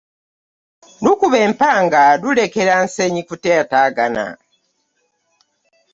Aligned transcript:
Lukuba 1.03 1.37
empanga 1.47 2.01
lulekera 2.21 2.73
nsenyikutataagana. 2.85 4.25